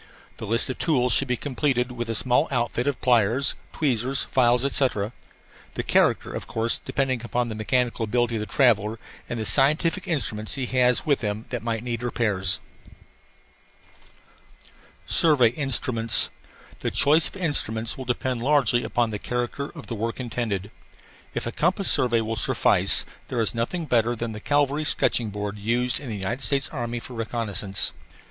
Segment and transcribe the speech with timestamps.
[0.37, 4.65] The list of tools should be completed with a small outfit of pliers, tweezers, files,
[4.65, 5.13] etc.
[5.75, 8.97] the character, of course, depending upon the mechanical ability of the traveller
[9.29, 12.59] and the scientific instruments he has with him that might need repairs.
[15.05, 16.31] SURVEY INSTRUMENTS
[16.79, 20.71] The choice of instruments will depend largely upon the character of the work intended.
[21.35, 25.59] If a compass survey will suffice, there is nothing better than the cavalry sketching board
[25.59, 27.93] used in the United States Army for reconnaissance.